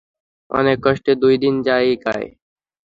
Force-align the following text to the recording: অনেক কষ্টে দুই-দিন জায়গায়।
অনেক 0.51 0.77
কষ্টে 0.85 1.11
দুই-দিন 1.15 1.55
জায়গায়। 1.61 2.27